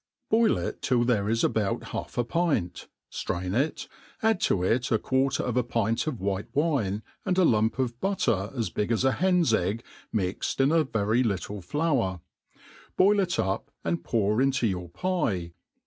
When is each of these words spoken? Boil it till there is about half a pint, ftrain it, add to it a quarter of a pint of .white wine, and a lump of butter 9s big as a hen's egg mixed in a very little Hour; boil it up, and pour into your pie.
Boil 0.31 0.57
it 0.57 0.81
till 0.81 1.03
there 1.03 1.29
is 1.29 1.43
about 1.43 1.89
half 1.89 2.17
a 2.17 2.23
pint, 2.23 2.87
ftrain 3.11 3.55
it, 3.55 3.87
add 4.23 4.41
to 4.41 4.63
it 4.63 4.91
a 4.91 4.97
quarter 4.97 5.43
of 5.43 5.55
a 5.55 5.61
pint 5.63 6.07
of 6.07 6.19
.white 6.19 6.47
wine, 6.55 7.03
and 7.23 7.37
a 7.37 7.43
lump 7.45 7.77
of 7.77 7.99
butter 8.01 8.49
9s 8.51 8.73
big 8.73 8.91
as 8.91 9.03
a 9.03 9.11
hen's 9.11 9.53
egg 9.53 9.83
mixed 10.11 10.59
in 10.59 10.71
a 10.71 10.83
very 10.83 11.21
little 11.21 11.63
Hour; 11.75 12.19
boil 12.97 13.19
it 13.19 13.37
up, 13.37 13.69
and 13.83 14.03
pour 14.03 14.41
into 14.41 14.65
your 14.65 14.89
pie. 14.89 15.53